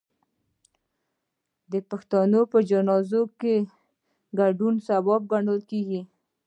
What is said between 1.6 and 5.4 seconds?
د پښتنو په جنازه کې ګډون ثواب